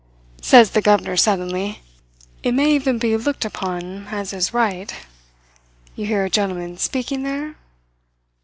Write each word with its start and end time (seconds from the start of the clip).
Says 0.41 0.71
the 0.71 0.81
governor 0.81 1.15
suddenly: 1.15 1.79
"'It 2.41 2.53
may 2.53 2.71
even 2.71 2.97
be 2.97 3.15
looked 3.15 3.45
upon 3.45 4.07
as 4.07 4.31
his 4.31 4.51
right' 4.51 4.95
you 5.95 6.07
hear 6.07 6.25
a 6.25 6.27
gentleman 6.31 6.79
speaking 6.79 7.21
there? 7.21 7.53